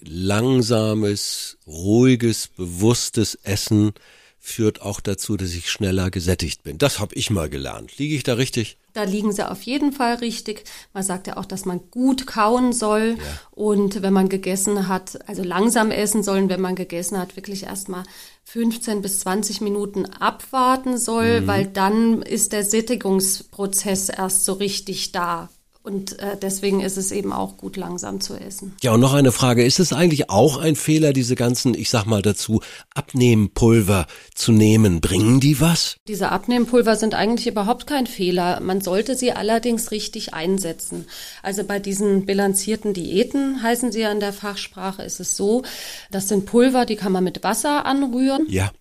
langsames, 0.67 1.59
ruhiges, 1.67 2.49
bewusstes 2.49 3.35
Essen 3.37 3.93
führt 4.39 4.81
auch 4.83 5.01
dazu, 5.01 5.37
dass 5.37 5.55
ich 5.55 5.71
schneller 5.71 6.11
gesättigt 6.11 6.63
bin. 6.63 6.79
Das 6.79 7.01
habe 7.01 7.15
ich 7.17 7.31
mal 7.31 7.49
gelernt. 7.49 7.99
Liege 7.99 8.15
ich 8.15 8.23
da 8.23 8.35
richtig? 8.35 8.79
Da 8.93 9.03
liegen 9.03 9.33
sie 9.33 9.49
auf 9.49 9.63
jeden 9.63 9.93
Fall 9.93 10.17
richtig. 10.17 10.65
Man 10.95 11.03
sagt 11.03 11.27
ja 11.27 11.37
auch, 11.37 11.45
dass 11.45 11.65
man 11.65 11.81
gut 11.91 12.27
kauen 12.27 12.73
soll. 12.73 13.17
Ja. 13.19 13.41
Und 13.51 14.03
wenn 14.03 14.13
man 14.13 14.29
gegessen 14.29 14.89
hat, 14.89 15.19
also 15.29 15.43
langsam 15.43 15.91
essen 15.91 16.23
sollen, 16.23 16.49
wenn 16.49 16.61
man 16.61 16.77
gegessen 16.77 17.19
hat, 17.19 17.37
wirklich 17.37 17.65
erstmal 17.65 18.05
15 18.45 19.03
bis 19.03 19.21
20 19.21 19.61
Minuten 19.61 20.07
abwarten 20.07 20.97
soll, 20.97 21.41
mhm. 21.41 21.47
weil 21.49 21.67
dann 21.67 22.23
ist 22.23 22.53
der 22.53 22.65
Sättigungsprozess 22.65 24.09
erst 24.09 24.45
so 24.45 24.53
richtig 24.55 25.11
da. 25.13 25.49
Und 25.87 26.19
äh, 26.19 26.37
deswegen 26.37 26.81
ist 26.81 26.97
es 26.97 27.13
eben 27.13 27.33
auch 27.33 27.59
gut, 27.59 27.77
langsam 27.77 28.21
zu 28.21 28.35
essen. 28.35 28.75
Ja, 28.83 28.93
und 28.93 28.99
noch 28.99 29.15
eine 29.15 29.31
Frage. 29.31 29.65
Ist 29.65 29.79
es 29.79 29.93
eigentlich 29.93 30.31
auch 30.31 30.57
ein 30.57 30.75
Fehler, 30.75 31.13
diese 31.13 31.37
ganzen, 31.37 31.75
ich 31.75 31.91
sag 31.91 32.07
mal 32.07 32.23
dazu, 32.23 32.61
Abnehmpulver 32.93 34.09
zu 34.35 34.51
nehmen? 34.51 35.01
Bringen 35.01 35.39
die 35.39 35.61
was? 35.61 35.99
Diese 36.09 36.33
Abnehmpulver 36.33 36.97
sind 36.97 37.15
eigentlich 37.15 37.47
überhaupt 37.47 37.87
kein 37.87 38.09
Fehler. 38.09 38.59
Man 38.59 38.81
sollte 38.81 39.15
sie 39.15 39.31
allerdings 39.31 39.93
richtig 39.93 40.35
einsetzen. 40.35 41.07
Also 41.45 41.63
bei 41.63 41.79
diesen 41.79 42.27
bilanzierten 42.27 42.93
Diäten, 42.93 43.63
heißen 43.63 43.93
sie 43.93 44.01
ja 44.01 44.11
in 44.11 44.19
der 44.19 44.33
Fachsprache, 44.33 45.05
ist 45.05 45.21
es 45.21 45.37
so, 45.37 45.63
das 46.11 46.27
sind 46.27 46.47
Pulver, 46.47 46.85
die 46.85 46.97
kann 46.97 47.13
man 47.13 47.23
mit 47.23 47.45
Wasser 47.45 47.87
anrühren. 47.87 48.45
Ja 48.49 48.73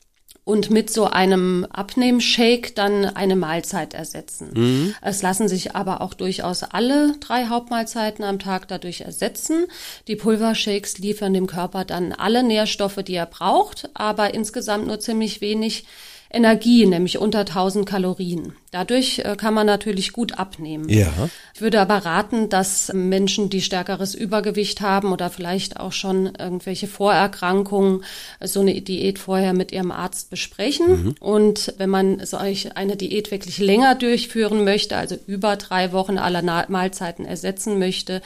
und 0.45 0.69
mit 0.69 0.91
so 0.91 1.05
einem 1.05 1.65
Abnehmshake 1.71 2.73
dann 2.75 3.03
eine 3.03 3.35
Mahlzeit 3.35 3.95
ersetzen. 3.95 4.51
Mhm. 4.53 4.95
Es 5.01 5.23
lassen 5.23 5.47
sich 5.47 5.75
aber 5.75 6.01
auch 6.01 6.13
durchaus 6.13 6.61
alle 6.61 7.15
drei 7.19 7.47
Hauptmahlzeiten 7.47 8.23
am 8.23 8.37
Tag 8.37 8.67
dadurch 8.67 9.01
ersetzen. 9.01 9.65
Die 10.07 10.15
Pulvershakes 10.15 10.99
liefern 10.99 11.33
dem 11.33 11.47
Körper 11.47 11.83
dann 11.83 12.13
alle 12.13 12.43
Nährstoffe, 12.43 13.01
die 13.03 13.15
er 13.15 13.25
braucht, 13.25 13.89
aber 13.95 14.35
insgesamt 14.35 14.85
nur 14.85 14.99
ziemlich 14.99 15.41
wenig 15.41 15.85
Energie, 16.31 16.85
nämlich 16.85 17.17
unter 17.17 17.39
1000 17.39 17.85
Kalorien. 17.87 18.53
Dadurch 18.71 19.19
äh, 19.19 19.35
kann 19.37 19.53
man 19.53 19.65
natürlich 19.65 20.11
gut 20.11 20.37
abnehmen. 20.37 20.89
Ja. 20.89 21.07
Ich 21.53 21.61
würde 21.61 21.79
aber 21.79 21.99
raten, 21.99 22.49
dass 22.49 22.91
Menschen, 22.93 23.49
die 23.49 23.61
stärkeres 23.61 24.15
Übergewicht 24.15 24.81
haben 24.81 25.13
oder 25.13 25.29
vielleicht 25.29 25.79
auch 25.79 25.93
schon 25.93 26.33
irgendwelche 26.37 26.87
Vorerkrankungen, 26.87 28.03
so 28.41 28.59
eine 28.59 28.81
Diät 28.81 29.17
vorher 29.17 29.53
mit 29.53 29.71
ihrem 29.71 29.91
Arzt 29.91 30.29
besprechen. 30.29 30.87
Mhm. 30.87 31.15
Und 31.19 31.73
wenn 31.77 31.89
man 31.89 32.25
solch 32.25 32.75
eine 32.75 32.97
Diät 32.97 33.31
wirklich 33.31 33.59
länger 33.59 33.95
durchführen 33.95 34.65
möchte, 34.65 34.97
also 34.97 35.15
über 35.27 35.55
drei 35.55 35.93
Wochen 35.93 36.17
aller 36.17 36.41
Mahlzeiten 36.67 37.25
ersetzen 37.25 37.79
möchte, 37.79 38.21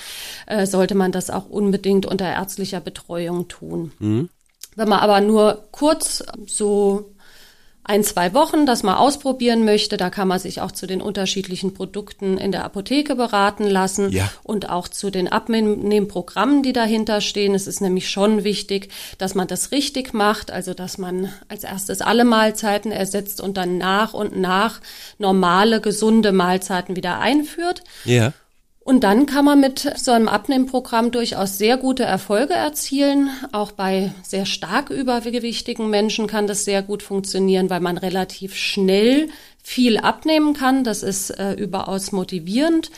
äh, 0.48 0.66
sollte 0.66 0.96
man 0.96 1.12
das 1.12 1.30
auch 1.30 1.48
unbedingt 1.48 2.06
unter 2.08 2.26
ärztlicher 2.26 2.80
Betreuung 2.80 3.48
tun. 3.50 3.92
Mhm. 4.00 4.30
Wenn 4.76 4.90
man 4.90 5.00
aber 5.00 5.22
nur 5.22 5.68
kurz 5.72 6.24
so 6.48 7.14
ein, 7.90 8.04
zwei 8.04 8.36
Wochen 8.36 8.68
das 8.68 8.84
mal 8.84 8.98
ausprobieren 8.98 9.66
möchte, 9.66 9.98
da 9.98 10.12
kann 10.12 10.28
man 10.28 10.38
sich 10.38 10.62
auch 10.62 10.72
zu 10.72 10.86
den 10.86 11.02
unterschiedlichen 11.02 11.74
Produkten 11.74 12.38
in 12.38 12.52
der 12.52 12.64
Apotheke 12.64 13.16
beraten 13.16 13.66
lassen 13.66 14.12
ja. 14.12 14.32
und 14.44 14.70
auch 14.70 14.88
zu 14.88 15.10
den 15.10 15.28
Abnehmprogrammen, 15.28 16.62
die 16.62 16.72
dahinter 16.72 17.20
stehen. 17.20 17.56
Es 17.56 17.66
ist 17.66 17.82
nämlich 17.82 18.08
schon 18.12 18.44
wichtig, 18.44 18.90
dass 19.18 19.34
man 19.34 19.48
das 19.48 19.72
richtig 19.72 20.14
macht, 20.14 20.52
also 20.52 20.76
dass 20.76 21.00
man 21.00 21.34
als 21.48 21.64
erstes 21.64 22.02
alle 22.02 22.26
Mahlzeiten 22.26 22.92
ersetzt 22.92 23.42
und 23.42 23.58
dann 23.58 23.80
nach 23.80 24.14
und 24.14 24.38
nach 24.38 24.82
normale, 25.18 25.82
gesunde 25.82 26.32
Mahlzeiten 26.32 26.96
wieder 26.96 27.18
einführt. 27.20 27.84
Ja. 28.06 28.34
Und 28.90 29.02
dann 29.02 29.28
kann 29.28 29.46
man 29.46 29.60
mit 29.60 29.88
so 29.98 30.10
einem 30.14 30.28
Abnehmprogramm 30.28 31.12
durchaus 31.12 31.60
sehr 31.60 31.78
gute 31.78 32.06
Erfolge 32.06 32.56
erzielen. 32.56 33.30
Auch 33.52 33.72
bei 33.72 34.10
sehr 34.24 34.48
stark 34.48 34.90
übergewichtigen 34.90 35.92
Menschen 35.92 36.26
kann 36.26 36.48
das 36.48 36.66
sehr 36.66 36.82
gut 36.82 37.04
funktionieren, 37.04 37.70
weil 37.70 37.82
man 37.82 38.00
relativ 38.00 38.56
schnell 38.56 39.30
viel 39.64 39.98
abnehmen 39.98 40.54
kann. 40.54 40.84
Das 40.84 41.04
ist 41.04 41.32
äh, 41.32 41.54
überaus 41.54 42.12
motivierend. 42.12 42.92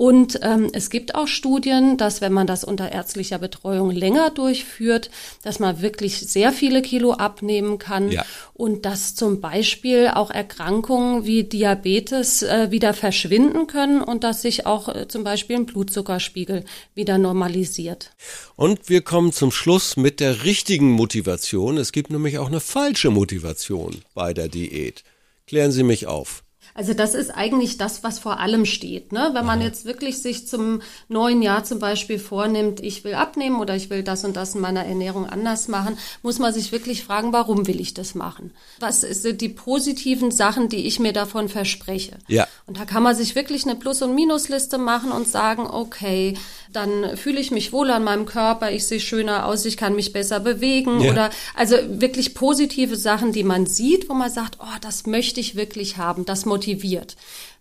Und 0.00 0.40
ähm, 0.40 0.70
es 0.72 0.88
gibt 0.88 1.14
auch 1.14 1.28
Studien, 1.28 1.98
dass 1.98 2.22
wenn 2.22 2.32
man 2.32 2.46
das 2.46 2.64
unter 2.64 2.90
ärztlicher 2.90 3.38
Betreuung 3.38 3.90
länger 3.90 4.30
durchführt, 4.30 5.10
dass 5.42 5.58
man 5.58 5.82
wirklich 5.82 6.20
sehr 6.20 6.52
viele 6.52 6.80
Kilo 6.80 7.12
abnehmen 7.12 7.76
kann 7.76 8.10
ja. 8.10 8.24
und 8.54 8.86
dass 8.86 9.14
zum 9.14 9.42
Beispiel 9.42 10.08
auch 10.08 10.30
Erkrankungen 10.30 11.26
wie 11.26 11.44
Diabetes 11.44 12.42
äh, 12.42 12.70
wieder 12.70 12.94
verschwinden 12.94 13.66
können 13.66 14.00
und 14.00 14.24
dass 14.24 14.40
sich 14.40 14.64
auch 14.64 14.88
äh, 14.88 15.06
zum 15.06 15.22
Beispiel 15.22 15.56
ein 15.56 15.66
Blutzuckerspiegel 15.66 16.64
wieder 16.94 17.18
normalisiert. 17.18 18.12
Und 18.56 18.88
wir 18.88 19.02
kommen 19.02 19.34
zum 19.34 19.50
Schluss 19.50 19.98
mit 19.98 20.18
der 20.20 20.44
richtigen 20.44 20.92
Motivation. 20.92 21.76
Es 21.76 21.92
gibt 21.92 22.10
nämlich 22.10 22.38
auch 22.38 22.48
eine 22.48 22.60
falsche 22.60 23.10
Motivation 23.10 24.00
bei 24.14 24.32
der 24.32 24.48
Diät. 24.48 25.04
Klären 25.50 25.72
Sie 25.72 25.82
mich 25.82 26.06
auf. 26.06 26.44
Also 26.74 26.94
das 26.94 27.16
ist 27.16 27.30
eigentlich 27.30 27.76
das, 27.76 28.04
was 28.04 28.20
vor 28.20 28.38
allem 28.38 28.64
steht. 28.64 29.10
Ne? 29.10 29.30
Wenn 29.32 29.44
man 29.44 29.60
jetzt 29.60 29.84
wirklich 29.84 30.22
sich 30.22 30.46
zum 30.46 30.80
neuen 31.08 31.42
Jahr 31.42 31.64
zum 31.64 31.80
Beispiel 31.80 32.20
vornimmt, 32.20 32.78
ich 32.78 33.02
will 33.02 33.14
abnehmen 33.14 33.58
oder 33.58 33.74
ich 33.74 33.90
will 33.90 34.04
das 34.04 34.24
und 34.24 34.36
das 34.36 34.54
in 34.54 34.60
meiner 34.60 34.84
Ernährung 34.84 35.26
anders 35.28 35.66
machen, 35.66 35.98
muss 36.22 36.38
man 36.38 36.54
sich 36.54 36.70
wirklich 36.70 37.02
fragen, 37.02 37.32
warum 37.32 37.66
will 37.66 37.80
ich 37.80 37.94
das 37.94 38.14
machen? 38.14 38.52
Was 38.78 39.00
sind 39.00 39.40
die 39.40 39.48
positiven 39.48 40.30
Sachen, 40.30 40.68
die 40.68 40.86
ich 40.86 41.00
mir 41.00 41.12
davon 41.12 41.48
verspreche? 41.48 42.16
Ja. 42.28 42.46
Und 42.66 42.78
da 42.78 42.84
kann 42.84 43.02
man 43.02 43.16
sich 43.16 43.34
wirklich 43.34 43.64
eine 43.64 43.74
Plus- 43.74 44.02
und 44.02 44.14
Minusliste 44.14 44.78
machen 44.78 45.10
und 45.10 45.26
sagen, 45.26 45.66
okay, 45.66 46.38
dann 46.72 47.16
fühle 47.16 47.40
ich 47.40 47.50
mich 47.50 47.72
wohl 47.72 47.90
an 47.90 48.04
meinem 48.04 48.26
Körper, 48.26 48.70
ich 48.70 48.86
sehe 48.86 49.00
schöner 49.00 49.46
aus, 49.46 49.64
ich 49.64 49.76
kann 49.76 49.94
mich 49.94 50.12
besser 50.12 50.40
bewegen 50.40 51.00
ja. 51.00 51.12
oder 51.12 51.30
also 51.54 51.76
wirklich 51.88 52.34
positive 52.34 52.96
Sachen, 52.96 53.32
die 53.32 53.44
man 53.44 53.66
sieht, 53.66 54.08
wo 54.08 54.14
man 54.14 54.30
sagt, 54.30 54.58
oh, 54.60 54.78
das 54.80 55.06
möchte 55.06 55.40
ich 55.40 55.56
wirklich 55.56 55.96
haben, 55.96 56.24
das 56.24 56.46
motiviert. 56.46 57.16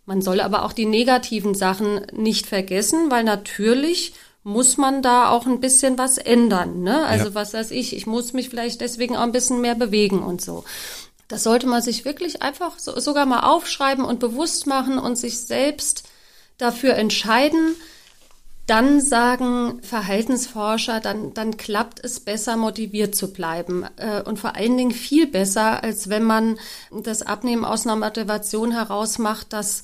Man 0.05 0.21
soll 0.21 0.41
aber 0.41 0.63
auch 0.65 0.73
die 0.73 0.85
negativen 0.85 1.53
Sachen 1.53 2.01
nicht 2.13 2.47
vergessen, 2.47 3.11
weil 3.11 3.23
natürlich 3.23 4.13
muss 4.43 4.77
man 4.77 5.01
da 5.01 5.29
auch 5.29 5.45
ein 5.45 5.59
bisschen 5.59 5.97
was 5.97 6.17
ändern. 6.17 6.81
Ne? 6.81 7.05
Also 7.05 7.25
ja. 7.25 7.35
was 7.35 7.53
weiß 7.53 7.71
ich, 7.71 7.95
ich 7.95 8.07
muss 8.07 8.33
mich 8.33 8.49
vielleicht 8.49 8.81
deswegen 8.81 9.15
auch 9.15 9.23
ein 9.23 9.31
bisschen 9.31 9.61
mehr 9.61 9.75
bewegen 9.75 10.23
und 10.23 10.41
so. 10.41 10.63
Das 11.27 11.43
sollte 11.43 11.67
man 11.67 11.83
sich 11.83 12.05
wirklich 12.05 12.41
einfach 12.41 12.79
so, 12.79 12.99
sogar 12.99 13.27
mal 13.27 13.41
aufschreiben 13.41 14.03
und 14.03 14.19
bewusst 14.19 14.65
machen 14.65 14.97
und 14.97 15.15
sich 15.15 15.39
selbst 15.41 16.03
dafür 16.57 16.95
entscheiden, 16.95 17.75
dann 18.69 19.01
sagen 19.01 19.81
Verhaltensforscher, 19.81 20.99
dann, 20.99 21.33
dann 21.33 21.57
klappt 21.57 22.03
es 22.03 22.19
besser, 22.19 22.55
motiviert 22.55 23.15
zu 23.15 23.33
bleiben. 23.33 23.85
Äh, 23.97 24.21
und 24.21 24.37
vor 24.39 24.55
allen 24.55 24.77
Dingen 24.77 24.91
viel 24.91 25.27
besser, 25.27 25.83
als 25.83 26.09
wenn 26.09 26.23
man 26.23 26.59
das 26.91 27.21
Abnehmen 27.23 27.65
aus 27.65 27.85
einer 27.87 27.95
Motivation 27.95 28.71
heraus 28.71 29.17
macht, 29.17 29.53
dass 29.53 29.81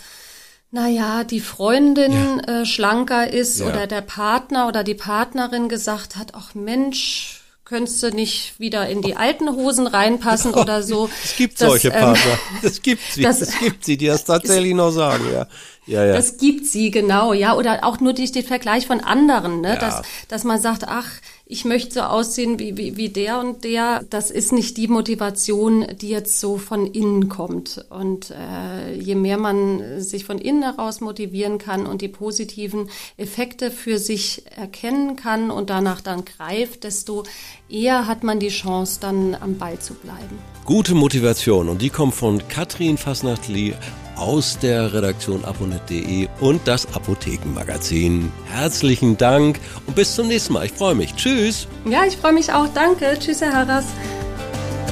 naja, 0.72 1.24
die 1.24 1.40
Freundin 1.40 2.42
ja. 2.46 2.62
äh, 2.62 2.66
schlanker 2.66 3.32
ist 3.32 3.60
ja. 3.60 3.68
oder 3.68 3.88
der 3.88 4.02
Partner 4.02 4.68
oder 4.68 4.84
die 4.84 4.96
Partnerin 4.96 5.70
gesagt 5.70 6.18
hat, 6.18 6.34
ach 6.36 6.54
Mensch, 6.54 7.45
könntest 7.66 8.02
du 8.04 8.12
nicht 8.12 8.60
wieder 8.60 8.88
in 8.88 9.02
die 9.02 9.16
alten 9.16 9.50
Hosen 9.50 9.88
reinpassen 9.88 10.54
oh, 10.56 10.62
oder 10.62 10.84
so. 10.84 11.10
Es 11.24 11.36
gibt 11.36 11.60
das, 11.60 11.70
solche 11.70 11.90
ähm, 11.90 12.00
Partner. 12.00 12.32
Ähm, 12.32 12.38
das 12.62 12.82
gibt 12.82 13.02
sie. 13.12 13.24
Das, 13.24 13.40
das 13.40 13.60
gibt 13.60 13.84
sie, 13.84 13.98
die 13.98 14.06
das 14.06 14.24
tatsächlich 14.26 14.74
noch 14.74 14.92
sagen, 14.92 15.26
ja. 15.34 15.48
Ja, 15.88 16.04
ja. 16.04 16.14
Das 16.14 16.38
gibt 16.38 16.66
sie, 16.66 16.90
genau, 16.90 17.34
ja. 17.34 17.56
Oder 17.56 17.84
auch 17.84 18.00
nur 18.00 18.14
durch 18.14 18.32
den 18.32 18.46
Vergleich 18.46 18.88
von 18.88 19.02
anderen, 19.02 19.62
ne? 19.62 19.70
Ja. 19.70 19.76
Dass, 19.76 20.02
dass 20.28 20.44
man 20.44 20.62
sagt, 20.62 20.88
ach, 20.88 21.10
ich 21.48 21.64
möchte 21.64 21.94
so 21.94 22.02
aussehen 22.02 22.58
wie, 22.58 22.76
wie, 22.76 22.98
wie 22.98 23.10
der 23.10 23.40
und 23.40 23.64
der, 23.64 24.04
das 24.10 24.32
ist 24.32 24.52
nicht 24.52 24.78
die 24.78 24.88
Motivation, 24.88 25.86
die 26.02 26.10
jetzt 26.10 26.40
so 26.40 26.58
von 26.58 26.88
innen 26.88 27.30
kommt. 27.30 27.86
Und 27.90 28.32
äh, 28.32 28.96
je 28.96 29.14
mehr 29.14 29.38
man 29.38 30.02
sich 30.02 30.26
von 30.26 30.40
innen 30.40 30.64
heraus 30.64 31.02
motivieren 31.02 31.60
kann 31.60 31.86
und 31.86 32.02
die 32.02 32.08
positiven 32.08 32.90
Effekte 33.18 33.70
für 33.70 34.00
sich 34.00 34.44
erkennen 34.56 35.16
kann 35.16 35.52
und 35.52 35.70
danach 35.70 36.02
dann 36.02 36.26
greift, 36.26 36.84
desto 36.84 37.24
eher 37.70 38.08
hat 38.08 38.24
man 38.24 38.40
die 38.40 38.50
Chance, 38.50 39.00
dann 39.00 39.36
am 39.36 39.58
Ball 39.60 39.78
zu 39.78 39.94
bleiben. 39.94 40.40
Gute 40.66 40.96
Motivation 40.96 41.70
und 41.70 41.80
die 41.80 41.92
kommt 41.92 42.16
von 42.16 42.48
Katrin 42.48 42.98
Fasnachtli 42.98 43.76
aus 44.16 44.58
der 44.60 44.94
Redaktion 44.94 45.44
aponet.de 45.46 46.28
und 46.40 46.68
das 46.68 46.94
Apothekenmagazin. 46.94 48.32
Herzlichen 48.46 49.18
Dank 49.18 49.60
und 49.88 49.96
bis 49.96 50.16
zum 50.16 50.28
nächsten 50.28 50.54
Mal. 50.54 50.66
Ich 50.66 50.72
freue 50.72 50.96
mich. 50.96 51.16
Tschüss. 51.16 51.68
Ja, 51.90 52.06
ich 52.06 52.18
freue 52.18 52.34
mich 52.34 52.52
auch. 52.52 52.68
Danke. 52.74 53.18
Tschüss, 53.20 53.42
Herr 53.42 53.54
Harras. 53.54 53.86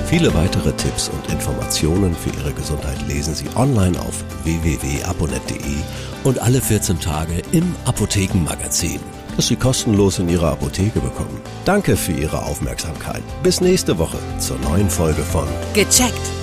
Viele 0.08 0.34
weitere 0.34 0.72
Tipps 0.74 1.10
und 1.10 1.32
Informationen 1.32 2.15
für 2.15 2.30
Ihre 2.38 2.53
Gesundheit 2.53 3.01
lesen 3.08 3.34
Sie 3.34 3.48
online 3.56 4.00
auf 4.00 4.24
www.aponet.de 4.44 5.77
und 6.24 6.39
alle 6.39 6.62
14 6.62 7.00
Tage 7.00 7.42
im 7.51 7.74
Apothekenmagazin, 7.86 9.00
das 9.36 9.48
Sie 9.48 9.56
kostenlos 9.56 10.20
in 10.20 10.30
Ihrer 10.30 10.51
Apotheke 10.51 11.00
bekommen. 11.00 11.42
Danke 11.65 11.98
für 11.98 12.12
Ihre 12.12 12.44
Aufmerksamkeit. 12.44 13.24
Bis 13.42 13.60
nächste 13.60 13.98
Woche 13.98 14.20
zur 14.38 14.60
neuen 14.60 14.89
Folge 14.89 15.24
von 15.24 15.48
Gecheckt 15.74 16.43